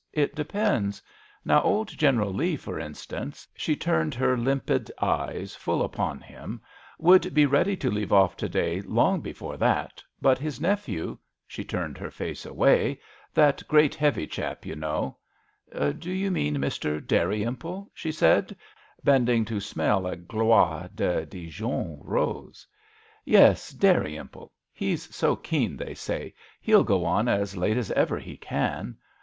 [0.13, 0.99] It depends.
[1.45, 6.59] Now old General Leigh, for instance" (she turned her limpid eyes full upoh him),"
[7.07, 11.63] would be ready to leave off to day long before that, but his nephew" (she
[11.63, 12.99] turned her face away),
[13.35, 15.19] "that great, heavy chap— you know
[15.99, 16.99] ""Do you mean Mr.
[17.05, 18.55] Dal rymple?" she said,
[19.03, 22.65] bending to smell a gloire de Dijon rose."
[23.23, 28.35] Yes, Dalrymple; he's so keen, they say; he'll go on as late as ever he
[28.35, 28.97] can."